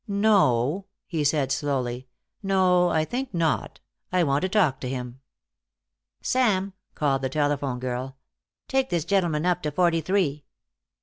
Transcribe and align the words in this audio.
"No," 0.07 0.87
he 1.05 1.23
said 1.23 1.51
slowly. 1.51 2.07
"No. 2.41 2.89
I 2.89 3.05
think 3.05 3.35
not. 3.35 3.81
I 4.11 4.23
want 4.23 4.41
to 4.41 4.49
talk 4.49 4.79
to 4.81 4.89
him." 4.89 5.19
"Sam," 6.23 6.73
called 6.95 7.21
the 7.21 7.29
telephone 7.29 7.77
girl, 7.77 8.17
"take 8.67 8.89
this 8.89 9.05
gentleman 9.05 9.45
up 9.45 9.61
to 9.61 9.69
forty 9.69 10.01
three." 10.01 10.43